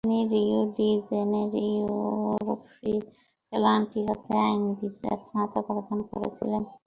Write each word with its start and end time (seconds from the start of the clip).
তিনি 0.03 0.19
রিও 0.33 0.61
ডি 0.75 0.89
জেনেরিও'র 1.07 2.39
ফ্রি 2.67 2.93
ফ্যাকাল্টি 3.51 3.99
হতে 4.07 4.33
আইনবিদ্যায় 4.45 5.19
স্নাতক 5.25 5.65
অর্জন 5.71 5.99
করেছিলেন। 6.11 6.63